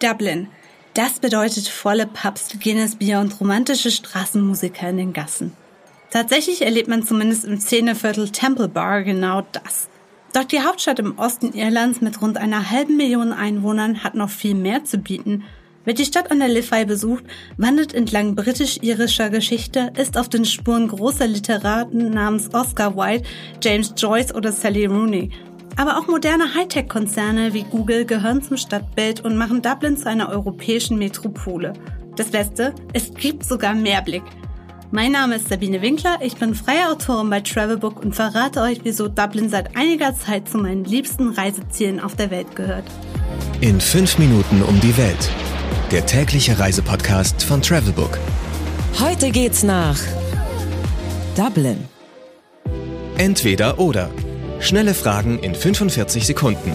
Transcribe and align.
Dublin. 0.00 0.48
Das 0.94 1.20
bedeutet 1.20 1.68
volle 1.68 2.06
Pubs, 2.06 2.48
Guinness 2.60 2.96
Bier 2.96 3.20
und 3.20 3.40
romantische 3.40 3.90
Straßenmusiker 3.90 4.88
in 4.88 4.96
den 4.96 5.12
Gassen. 5.12 5.52
Tatsächlich 6.10 6.62
erlebt 6.62 6.88
man 6.88 7.04
zumindest 7.04 7.44
im 7.44 7.60
Szeneviertel 7.60 8.30
Temple 8.30 8.68
Bar 8.68 9.02
genau 9.02 9.42
das. 9.52 9.88
Doch 10.32 10.44
die 10.44 10.60
Hauptstadt 10.60 10.98
im 10.98 11.18
Osten 11.18 11.52
Irlands 11.52 12.00
mit 12.00 12.20
rund 12.20 12.36
einer 12.36 12.70
halben 12.70 12.96
Million 12.96 13.32
Einwohnern 13.32 14.02
hat 14.02 14.14
noch 14.14 14.30
viel 14.30 14.54
mehr 14.54 14.84
zu 14.84 14.98
bieten. 14.98 15.44
Wer 15.84 15.94
die 15.94 16.04
Stadt 16.04 16.30
an 16.30 16.40
der 16.40 16.48
Liffey 16.48 16.84
besucht, 16.84 17.24
wandert 17.56 17.94
entlang 17.94 18.34
britisch-irischer 18.34 19.30
Geschichte, 19.30 19.92
ist 19.96 20.18
auf 20.18 20.28
den 20.28 20.44
Spuren 20.44 20.88
großer 20.88 21.26
Literaten 21.26 22.10
namens 22.10 22.52
Oscar 22.52 22.94
Wilde, 22.94 23.26
James 23.62 23.94
Joyce 23.96 24.34
oder 24.34 24.52
Sally 24.52 24.86
Rooney 24.86 25.30
aber 25.78 25.96
auch 25.96 26.08
moderne 26.08 26.54
Hightech-Konzerne 26.54 27.54
wie 27.54 27.62
Google 27.62 28.04
gehören 28.04 28.42
zum 28.42 28.56
Stadtbild 28.56 29.24
und 29.24 29.36
machen 29.36 29.62
Dublin 29.62 29.96
zu 29.96 30.08
einer 30.08 30.28
europäischen 30.28 30.98
Metropole. 30.98 31.72
Das 32.16 32.26
Beste, 32.26 32.74
es 32.92 33.14
gibt 33.14 33.44
sogar 33.44 33.74
Mehrblick. 33.74 34.24
Mein 34.90 35.12
Name 35.12 35.36
ist 35.36 35.48
Sabine 35.48 35.80
Winkler, 35.80 36.18
ich 36.20 36.34
bin 36.36 36.54
freie 36.54 36.90
Autorin 36.90 37.30
bei 37.30 37.40
Travelbook 37.40 38.02
und 38.02 38.14
verrate 38.14 38.60
euch, 38.60 38.80
wieso 38.82 39.06
Dublin 39.06 39.50
seit 39.50 39.76
einiger 39.76 40.16
Zeit 40.16 40.48
zu 40.48 40.58
meinen 40.58 40.84
liebsten 40.84 41.28
Reisezielen 41.28 42.00
auf 42.00 42.16
der 42.16 42.32
Welt 42.32 42.56
gehört. 42.56 42.84
In 43.60 43.80
fünf 43.80 44.18
Minuten 44.18 44.62
um 44.62 44.80
die 44.80 44.96
Welt. 44.96 45.30
Der 45.92 46.04
tägliche 46.04 46.58
Reisepodcast 46.58 47.44
von 47.44 47.62
Travelbook. 47.62 48.18
Heute 48.98 49.30
geht's 49.30 49.62
nach 49.62 49.98
Dublin. 51.36 51.84
Entweder 53.16 53.78
oder. 53.78 54.10
Schnelle 54.60 54.92
Fragen 54.92 55.38
in 55.38 55.54
45 55.54 56.26
Sekunden. 56.26 56.72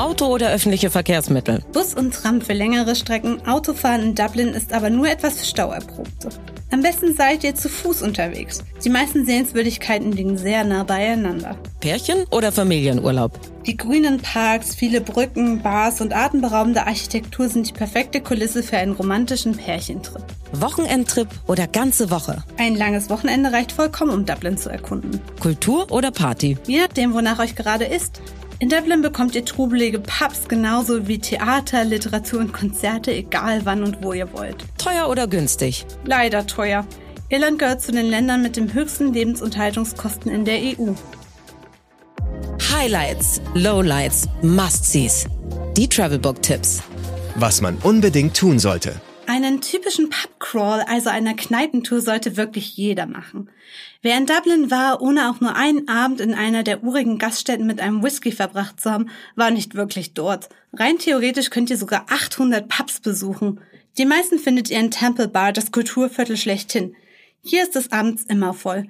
Auto 0.00 0.28
oder 0.28 0.50
öffentliche 0.50 0.88
Verkehrsmittel? 0.88 1.62
Bus 1.74 1.92
und 1.92 2.14
Tram 2.14 2.40
für 2.40 2.54
längere 2.54 2.96
Strecken. 2.96 3.46
Autofahren 3.46 4.00
in 4.00 4.14
Dublin 4.14 4.48
ist 4.48 4.72
aber 4.72 4.88
nur 4.88 5.06
etwas 5.10 5.38
für 5.38 5.44
Stauerprobte. 5.44 6.30
Am 6.70 6.80
besten 6.80 7.14
seid 7.14 7.44
ihr 7.44 7.54
zu 7.54 7.68
Fuß 7.68 8.00
unterwegs. 8.00 8.64
Die 8.82 8.88
meisten 8.88 9.26
Sehenswürdigkeiten 9.26 10.12
liegen 10.12 10.38
sehr 10.38 10.64
nah 10.64 10.84
beieinander. 10.84 11.58
Pärchen 11.80 12.24
oder 12.30 12.50
Familienurlaub? 12.50 13.38
Die 13.66 13.76
grünen 13.76 14.22
Parks, 14.22 14.74
viele 14.74 15.02
Brücken, 15.02 15.60
Bars 15.60 16.00
und 16.00 16.16
atemberaubende 16.16 16.86
Architektur 16.86 17.50
sind 17.50 17.68
die 17.68 17.74
perfekte 17.74 18.22
Kulisse 18.22 18.62
für 18.62 18.78
einen 18.78 18.92
romantischen 18.92 19.54
Pärchentrip. 19.54 20.24
Wochenendtrip 20.52 21.28
oder 21.46 21.66
ganze 21.66 22.10
Woche? 22.10 22.42
Ein 22.56 22.74
langes 22.74 23.10
Wochenende 23.10 23.52
reicht 23.52 23.72
vollkommen, 23.72 24.12
um 24.12 24.24
Dublin 24.24 24.56
zu 24.56 24.70
erkunden. 24.70 25.20
Kultur 25.40 25.92
oder 25.92 26.10
Party? 26.10 26.56
Je 26.66 26.80
nachdem, 26.80 27.12
wonach 27.12 27.38
euch 27.38 27.54
gerade 27.54 27.84
ist. 27.84 28.22
In 28.60 28.68
Dublin 28.68 29.00
bekommt 29.00 29.34
ihr 29.34 29.46
trubelige 29.46 30.00
Pubs 30.00 30.46
genauso 30.46 31.08
wie 31.08 31.18
Theater, 31.18 31.82
Literatur 31.82 32.40
und 32.40 32.52
Konzerte, 32.52 33.10
egal 33.10 33.62
wann 33.64 33.82
und 33.82 34.02
wo 34.02 34.12
ihr 34.12 34.30
wollt. 34.34 34.66
Teuer 34.76 35.08
oder 35.08 35.26
günstig? 35.26 35.86
Leider 36.04 36.46
teuer. 36.46 36.86
Irland 37.30 37.58
gehört 37.58 37.80
zu 37.80 37.90
den 37.90 38.04
Ländern 38.04 38.42
mit 38.42 38.56
den 38.56 38.74
höchsten 38.74 39.14
Lebensunterhaltungskosten 39.14 40.30
in 40.30 40.44
der 40.44 40.58
EU. 40.58 40.92
Highlights, 42.70 43.40
Lowlights, 43.54 44.28
Must-Sees. 44.42 45.26
Die 45.78 45.88
Travelbook-Tipps. 45.88 46.82
Was 47.36 47.62
man 47.62 47.78
unbedingt 47.78 48.36
tun 48.36 48.58
sollte. 48.58 49.00
Einen 49.32 49.60
typischen 49.60 50.10
Pubcrawl, 50.10 50.80
also 50.88 51.08
einer 51.08 51.34
Kneipentour, 51.34 52.00
sollte 52.00 52.36
wirklich 52.36 52.76
jeder 52.76 53.06
machen. 53.06 53.48
Wer 54.02 54.18
in 54.18 54.26
Dublin 54.26 54.72
war, 54.72 55.00
ohne 55.00 55.30
auch 55.30 55.40
nur 55.40 55.54
einen 55.54 55.86
Abend 55.86 56.20
in 56.20 56.34
einer 56.34 56.64
der 56.64 56.82
urigen 56.82 57.16
Gaststätten 57.16 57.64
mit 57.64 57.78
einem 57.78 58.02
Whisky 58.02 58.32
verbracht 58.32 58.80
zu 58.80 58.90
haben, 58.90 59.08
war 59.36 59.52
nicht 59.52 59.76
wirklich 59.76 60.14
dort. 60.14 60.48
Rein 60.72 60.98
theoretisch 60.98 61.50
könnt 61.50 61.70
ihr 61.70 61.76
sogar 61.76 62.06
800 62.10 62.68
Pubs 62.68 62.98
besuchen. 62.98 63.60
Die 63.98 64.04
meisten 64.04 64.40
findet 64.40 64.68
ihr 64.68 64.80
in 64.80 64.90
Temple 64.90 65.28
Bar, 65.28 65.52
das 65.52 65.70
Kulturviertel 65.70 66.36
schlechthin. 66.36 66.96
Hier 67.40 67.62
ist 67.62 67.76
es 67.76 67.92
abends 67.92 68.24
immer 68.24 68.52
voll. 68.52 68.88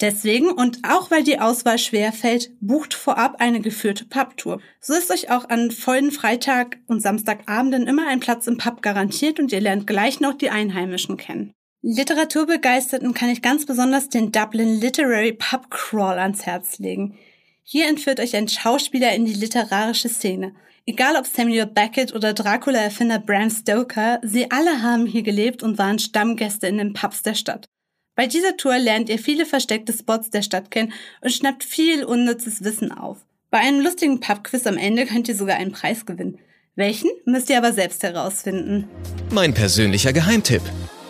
Deswegen 0.00 0.50
und 0.50 0.78
auch 0.88 1.10
weil 1.10 1.24
die 1.24 1.40
Auswahl 1.40 1.78
schwer 1.78 2.12
fällt, 2.12 2.50
bucht 2.60 2.94
vorab 2.94 3.36
eine 3.38 3.60
geführte 3.60 4.06
Pubtour. 4.06 4.60
So 4.80 4.94
ist 4.94 5.10
euch 5.10 5.30
auch 5.30 5.48
an 5.50 5.70
vollen 5.70 6.10
Freitag- 6.10 6.78
und 6.86 7.02
Samstagabenden 7.02 7.86
immer 7.86 8.08
ein 8.08 8.20
Platz 8.20 8.46
im 8.46 8.56
Pub 8.56 8.80
garantiert 8.80 9.38
und 9.38 9.52
ihr 9.52 9.60
lernt 9.60 9.86
gleich 9.86 10.20
noch 10.20 10.34
die 10.34 10.48
Einheimischen 10.48 11.18
kennen. 11.18 11.52
Literaturbegeisterten 11.82 13.12
kann 13.12 13.28
ich 13.28 13.42
ganz 13.42 13.66
besonders 13.66 14.08
den 14.08 14.32
Dublin 14.32 14.80
Literary 14.80 15.32
Pub 15.32 15.70
Crawl 15.70 16.18
ans 16.18 16.46
Herz 16.46 16.78
legen. 16.78 17.18
Hier 17.62 17.86
entführt 17.86 18.20
euch 18.20 18.34
ein 18.36 18.48
Schauspieler 18.48 19.14
in 19.14 19.26
die 19.26 19.34
literarische 19.34 20.08
Szene. 20.08 20.54
Egal 20.86 21.16
ob 21.16 21.26
Samuel 21.26 21.66
Beckett 21.66 22.14
oder 22.14 22.32
Dracula-Erfinder 22.32 23.18
Bram 23.18 23.50
Stoker, 23.50 24.18
sie 24.22 24.50
alle 24.50 24.82
haben 24.82 25.06
hier 25.06 25.22
gelebt 25.22 25.62
und 25.62 25.78
waren 25.78 25.98
Stammgäste 25.98 26.66
in 26.66 26.78
den 26.78 26.94
Pubs 26.94 27.22
der 27.22 27.34
Stadt. 27.34 27.68
Bei 28.14 28.26
dieser 28.26 28.56
Tour 28.56 28.78
lernt 28.78 29.08
ihr 29.08 29.18
viele 29.18 29.46
versteckte 29.46 29.92
Spots 29.92 30.30
der 30.30 30.42
Stadt 30.42 30.70
kennen 30.70 30.92
und 31.20 31.32
schnappt 31.32 31.64
viel 31.64 32.04
unnützes 32.04 32.62
Wissen 32.64 32.92
auf. 32.92 33.18
Bei 33.50 33.58
einem 33.58 33.80
lustigen 33.80 34.20
Pubquiz 34.20 34.66
am 34.66 34.76
Ende 34.76 35.06
könnt 35.06 35.28
ihr 35.28 35.34
sogar 35.34 35.56
einen 35.56 35.72
Preis 35.72 36.06
gewinnen. 36.06 36.38
Welchen 36.76 37.10
müsst 37.24 37.50
ihr 37.50 37.58
aber 37.58 37.72
selbst 37.72 38.02
herausfinden. 38.02 38.88
Mein 39.30 39.54
persönlicher 39.54 40.12
Geheimtipp. 40.12 40.62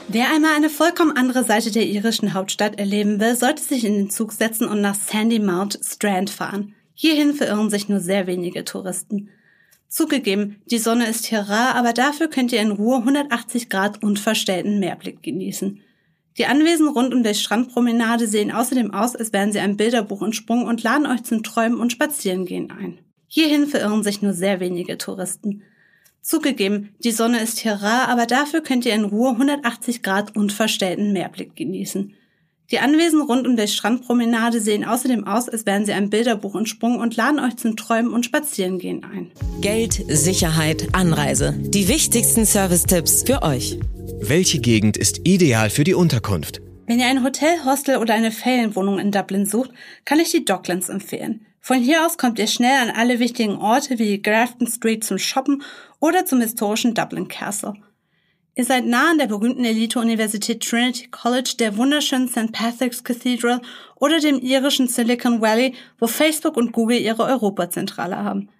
Wer 0.09 0.31
einmal 0.31 0.57
eine 0.57 0.71
vollkommen 0.71 1.17
andere 1.17 1.45
Seite 1.45 1.71
der 1.71 1.87
irischen 1.87 2.35
Hauptstadt 2.35 2.79
erleben 2.79 3.21
will, 3.21 3.37
sollte 3.37 3.63
sich 3.63 3.85
in 3.85 3.95
den 3.95 4.11
Zug 4.11 4.33
setzen 4.33 4.67
und 4.67 4.81
nach 4.81 4.95
Sandy 4.95 5.39
Mount 5.39 5.79
Strand 5.85 6.31
fahren. 6.31 6.75
Hierhin 6.95 7.35
verirren 7.35 7.71
sich 7.71 7.89
nur 7.89 8.01
sehr 8.01 8.27
wenige 8.27 8.65
Touristen. 8.65 9.31
Zugegeben, 9.89 10.63
die 10.71 10.79
Sonne 10.79 11.09
ist 11.09 11.27
hier 11.27 11.41
rar, 11.41 11.75
aber 11.75 11.93
dafür 11.93 12.29
könnt 12.29 12.53
ihr 12.53 12.61
in 12.61 12.71
Ruhe 12.71 12.99
180 12.99 13.69
Grad 13.69 14.03
unverstellten 14.03 14.81
Meerblick 14.81 15.23
genießen. 15.23 15.81
Die 16.41 16.47
Anwesen 16.47 16.89
rund 16.89 17.13
um 17.13 17.23
die 17.23 17.35
Strandpromenade 17.35 18.27
sehen 18.27 18.51
außerdem 18.51 18.95
aus, 18.95 19.15
als 19.15 19.35
wären 19.35 19.53
sie 19.53 19.59
ein 19.59 19.77
Bilderbuch 19.77 20.23
entsprungen 20.23 20.67
und 20.67 20.83
laden 20.83 21.07
euch 21.07 21.23
zum 21.23 21.43
Träumen 21.43 21.79
und 21.79 21.93
Spazierengehen 21.93 22.71
ein. 22.71 22.99
Hierhin 23.27 23.67
verirren 23.67 24.03
sich 24.03 24.23
nur 24.23 24.33
sehr 24.33 24.59
wenige 24.59 24.97
Touristen. 24.97 25.61
Zugegeben, 26.23 26.95
die 27.05 27.11
Sonne 27.11 27.43
ist 27.43 27.59
hier 27.59 27.75
rar, 27.75 28.09
aber 28.09 28.25
dafür 28.25 28.63
könnt 28.63 28.87
ihr 28.87 28.95
in 28.95 29.05
Ruhe 29.05 29.33
180 29.33 30.03
Grad 30.03 30.35
unverstellten 30.35 31.13
Meerblick 31.13 31.57
genießen. 31.57 32.15
Die 32.71 32.79
Anwesen 32.79 33.21
rund 33.21 33.47
um 33.47 33.59
die 33.59 33.69
Strandpromenade 33.69 34.63
sehen 34.63 34.87
außerdem 34.87 35.27
aus, 35.27 35.47
als 35.47 35.67
wären 35.67 35.85
sie 35.85 35.93
ein 35.93 36.09
Bilderbuch 36.09 36.55
entsprungen 36.55 37.01
und 37.01 37.17
laden 37.17 37.39
euch 37.39 37.57
zum 37.57 37.77
Träumen 37.77 38.15
und 38.15 38.25
Spazierengehen 38.25 39.05
ein. 39.05 39.31
Geld, 39.61 40.05
Sicherheit, 40.09 40.89
Anreise. 40.93 41.53
Die 41.59 41.89
wichtigsten 41.89 42.47
Service-Tipps 42.47 43.25
für 43.25 43.43
euch. 43.43 43.79
Welche 44.23 44.61
Gegend 44.61 44.99
ist 44.99 45.27
ideal 45.27 45.71
für 45.71 45.83
die 45.83 45.95
Unterkunft? 45.95 46.61
Wenn 46.87 47.01
ihr 47.01 47.07
ein 47.07 47.25
Hotel, 47.25 47.65
Hostel 47.65 47.97
oder 47.97 48.13
eine 48.13 48.31
Ferienwohnung 48.31 48.99
in 48.99 49.13
Dublin 49.13 49.47
sucht, 49.47 49.71
kann 50.05 50.21
ich 50.21 50.31
die 50.31 50.45
Docklands 50.45 50.91
empfehlen. 50.91 51.47
Von 51.61 51.79
hier 51.79 52.05
aus 52.05 52.19
kommt 52.19 52.39
ihr 52.39 52.47
schnell 52.47 52.83
an 52.83 52.91
alle 52.95 53.19
wichtigen 53.19 53.57
Orte 53.57 53.99
wie 53.99 54.21
Grafton 54.21 54.67
Street 54.67 55.05
zum 55.05 55.17
Shoppen 55.17 55.63
oder 56.01 56.27
zum 56.27 56.43
historischen 56.43 56.95
Dublin 56.95 57.29
Castle. 57.29 57.73
Ihr 58.55 58.67
seid 58.67 58.85
nah 58.85 59.11
an 59.11 59.19
der 59.19 59.27
berühmten 59.27 59.65
Elite-Universität 59.65 60.63
Trinity 60.63 61.09
College, 61.09 61.55
der 61.59 61.79
wunderschönen 61.79 62.29
St. 62.29 62.53
Patrick's 62.53 63.03
Cathedral 63.03 63.63
oder 63.97 64.21
dem 64.21 64.39
irischen 64.39 64.87
Silicon 64.87 65.41
Valley, 65.41 65.75
wo 65.99 66.07
Facebook 66.07 66.59
und 66.59 66.73
Google 66.73 66.99
ihre 66.99 67.25
Europazentrale 67.25 68.19
haben. 68.19 68.51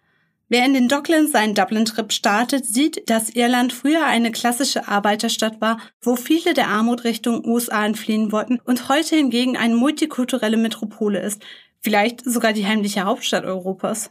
Wer 0.53 0.67
in 0.67 0.75
den 0.75 0.89
Docklands 0.89 1.31
seinen 1.31 1.55
Dublin-Trip 1.55 2.13
startet, 2.13 2.67
sieht, 2.67 3.09
dass 3.09 3.31
Irland 3.31 3.73
früher 3.73 4.05
eine 4.05 4.33
klassische 4.33 4.89
Arbeiterstadt 4.89 5.61
war, 5.61 5.79
wo 6.03 6.17
viele 6.17 6.55
der 6.55 6.67
Armut 6.67 7.05
Richtung 7.05 7.47
USA 7.47 7.87
entfliehen 7.87 8.33
wollten 8.33 8.59
und 8.65 8.89
heute 8.89 9.15
hingegen 9.15 9.57
eine 9.57 9.77
multikulturelle 9.77 10.57
Metropole 10.57 11.21
ist, 11.21 11.41
vielleicht 11.83 12.25
sogar 12.25 12.53
die 12.53 12.67
heimliche 12.67 13.05
Hauptstadt 13.05 13.45
Europas. 13.45 14.11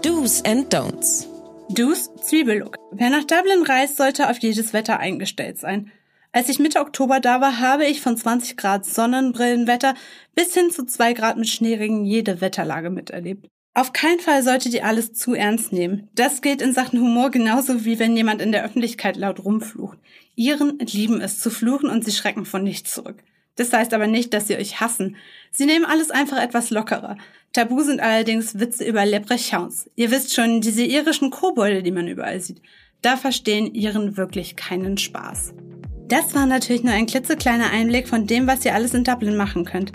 Do's 0.00 0.42
and 0.46 0.74
Don'ts. 0.74 1.26
Do's 1.68 2.08
Zwiebellook. 2.22 2.78
Wer 2.92 3.10
nach 3.10 3.24
Dublin 3.24 3.62
reist, 3.62 3.98
sollte 3.98 4.30
auf 4.30 4.38
jedes 4.38 4.72
Wetter 4.72 5.00
eingestellt 5.00 5.58
sein. 5.58 5.92
Als 6.32 6.48
ich 6.48 6.60
Mitte 6.60 6.80
Oktober 6.80 7.20
da 7.20 7.42
war, 7.42 7.60
habe 7.60 7.84
ich 7.84 8.00
von 8.00 8.16
20 8.16 8.56
Grad 8.56 8.86
Sonnenbrillenwetter 8.86 9.96
bis 10.34 10.54
hin 10.54 10.70
zu 10.70 10.86
2 10.86 11.12
Grad 11.12 11.36
mit 11.36 11.48
Schneeregen 11.48 12.06
jede 12.06 12.40
Wetterlage 12.40 12.88
miterlebt. 12.88 13.50
Auf 13.76 13.92
keinen 13.92 14.20
Fall 14.20 14.42
solltet 14.42 14.72
ihr 14.72 14.86
alles 14.86 15.12
zu 15.12 15.34
ernst 15.34 15.70
nehmen. 15.70 16.08
Das 16.14 16.40
gilt 16.40 16.62
in 16.62 16.72
Sachen 16.72 16.98
Humor 16.98 17.30
genauso 17.30 17.84
wie 17.84 17.98
wenn 17.98 18.16
jemand 18.16 18.40
in 18.40 18.50
der 18.50 18.64
Öffentlichkeit 18.64 19.18
laut 19.18 19.44
rumflucht. 19.44 19.98
Ihren 20.34 20.78
lieben 20.78 21.20
es 21.20 21.40
zu 21.40 21.50
fluchen 21.50 21.90
und 21.90 22.02
sie 22.02 22.12
schrecken 22.12 22.46
von 22.46 22.64
nichts 22.64 22.94
zurück. 22.94 23.22
Das 23.56 23.74
heißt 23.74 23.92
aber 23.92 24.06
nicht, 24.06 24.32
dass 24.32 24.48
sie 24.48 24.56
euch 24.56 24.80
hassen. 24.80 25.16
Sie 25.50 25.66
nehmen 25.66 25.84
alles 25.84 26.10
einfach 26.10 26.42
etwas 26.42 26.70
lockerer. 26.70 27.18
Tabu 27.52 27.82
sind 27.82 28.00
allerdings 28.00 28.58
Witze 28.58 28.82
über 28.82 29.04
Leprechauns. 29.04 29.90
Ihr 29.94 30.10
wisst 30.10 30.34
schon, 30.34 30.62
diese 30.62 30.82
irischen 30.82 31.28
Kobolde, 31.28 31.82
die 31.82 31.92
man 31.92 32.08
überall 32.08 32.40
sieht. 32.40 32.62
Da 33.02 33.18
verstehen 33.18 33.74
Iren 33.74 34.16
wirklich 34.16 34.56
keinen 34.56 34.96
Spaß. 34.96 35.52
Das 36.08 36.34
war 36.34 36.46
natürlich 36.46 36.82
nur 36.82 36.94
ein 36.94 37.04
klitzekleiner 37.04 37.70
Einblick 37.72 38.08
von 38.08 38.26
dem, 38.26 38.46
was 38.46 38.64
ihr 38.64 38.74
alles 38.74 38.94
in 38.94 39.04
Dublin 39.04 39.36
machen 39.36 39.66
könnt. 39.66 39.92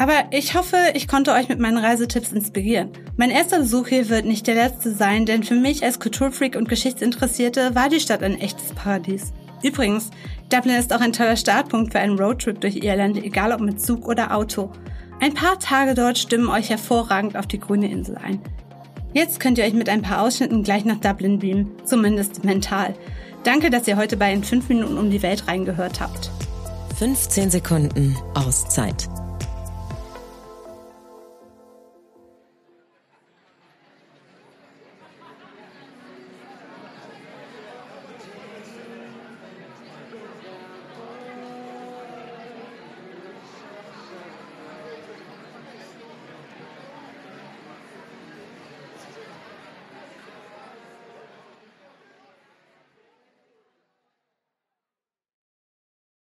Aber 0.00 0.24
ich 0.30 0.54
hoffe, 0.54 0.78
ich 0.94 1.08
konnte 1.08 1.34
euch 1.34 1.50
mit 1.50 1.58
meinen 1.58 1.76
Reisetipps 1.76 2.32
inspirieren. 2.32 2.88
Mein 3.18 3.30
erster 3.30 3.58
Besuch 3.58 3.88
hier 3.88 4.08
wird 4.08 4.24
nicht 4.24 4.46
der 4.46 4.54
letzte 4.54 4.94
sein, 4.94 5.26
denn 5.26 5.42
für 5.42 5.56
mich 5.56 5.84
als 5.84 6.00
Kulturfreak 6.00 6.56
und 6.56 6.70
Geschichtsinteressierte 6.70 7.74
war 7.74 7.90
die 7.90 8.00
Stadt 8.00 8.22
ein 8.22 8.40
echtes 8.40 8.72
Paradies. 8.72 9.34
Übrigens, 9.62 10.08
Dublin 10.48 10.76
ist 10.76 10.94
auch 10.94 11.02
ein 11.02 11.12
toller 11.12 11.36
Startpunkt 11.36 11.92
für 11.92 11.98
einen 11.98 12.18
Roadtrip 12.18 12.62
durch 12.62 12.76
Irland, 12.76 13.22
egal 13.22 13.52
ob 13.52 13.60
mit 13.60 13.78
Zug 13.78 14.08
oder 14.08 14.34
Auto. 14.34 14.72
Ein 15.20 15.34
paar 15.34 15.58
Tage 15.58 15.92
dort 15.92 16.16
stimmen 16.16 16.48
euch 16.48 16.70
hervorragend 16.70 17.36
auf 17.36 17.46
die 17.46 17.60
grüne 17.60 17.90
Insel 17.90 18.16
ein. 18.16 18.40
Jetzt 19.12 19.38
könnt 19.38 19.58
ihr 19.58 19.64
euch 19.64 19.74
mit 19.74 19.90
ein 19.90 20.00
paar 20.00 20.22
Ausschnitten 20.22 20.62
gleich 20.62 20.86
nach 20.86 21.00
Dublin 21.00 21.40
beamen, 21.40 21.72
zumindest 21.84 22.42
mental. 22.42 22.94
Danke, 23.44 23.68
dass 23.68 23.86
ihr 23.86 23.98
heute 23.98 24.16
bei 24.16 24.32
in 24.32 24.44
5 24.44 24.66
Minuten 24.70 24.96
um 24.96 25.10
die 25.10 25.22
Welt 25.22 25.46
reingehört 25.46 26.00
habt. 26.00 26.30
15 26.98 27.50
Sekunden 27.50 28.16
Auszeit 28.34 29.10